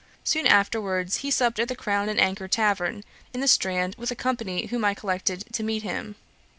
Soon 0.23 0.47
afterwards, 0.47 1.17
he 1.17 1.29
supped 1.29 1.59
at 1.59 1.67
the 1.67 1.75
Crown 1.75 2.09
and 2.09 2.19
Anchor 2.19 2.47
tavern, 2.47 3.03
in 3.35 3.39
the 3.39 3.47
Strand, 3.47 3.93
with 3.99 4.09
a 4.09 4.15
company 4.15 4.65
whom 4.65 4.83
I 4.83 4.95
collected 4.95 5.43
to 5.53 5.61
meet 5.61 5.83
him. 5.83 6.15